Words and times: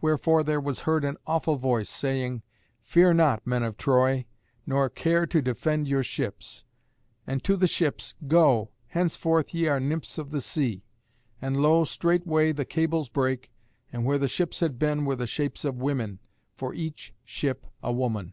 Wherefore 0.00 0.42
there 0.42 0.60
was 0.60 0.80
heard 0.80 1.04
an 1.04 1.16
awful 1.28 1.54
voice, 1.54 1.88
saying, 1.88 2.42
"Fear 2.82 3.14
not, 3.14 3.46
men 3.46 3.62
of 3.62 3.76
Troy; 3.76 4.26
nor 4.66 4.88
care 4.90 5.26
to 5.26 5.40
defend 5.40 5.86
your 5.86 6.02
ships;" 6.02 6.64
and 7.24 7.44
to 7.44 7.56
the 7.56 7.68
ships, 7.68 8.16
"Go! 8.26 8.72
henceforth 8.88 9.54
ye 9.54 9.66
are 9.68 9.78
Nymphs 9.78 10.18
of 10.18 10.32
the 10.32 10.40
sea." 10.40 10.82
And 11.40 11.56
lo! 11.58 11.84
straightway 11.84 12.50
the 12.50 12.64
cables 12.64 13.08
brake, 13.08 13.52
and 13.92 14.04
where 14.04 14.18
the 14.18 14.26
ships 14.26 14.58
had 14.58 14.76
been 14.76 15.04
were 15.04 15.14
the 15.14 15.28
shapes 15.28 15.64
of 15.64 15.76
women, 15.76 16.18
for 16.56 16.74
each 16.74 17.14
ship 17.24 17.64
a 17.80 17.92
woman. 17.92 18.32